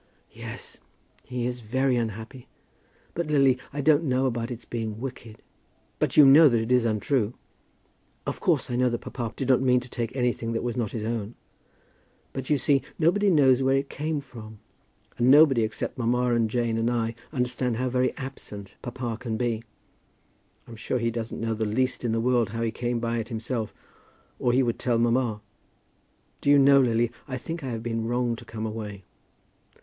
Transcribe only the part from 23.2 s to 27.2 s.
himself, or he would tell mamma. Do you know, Lily,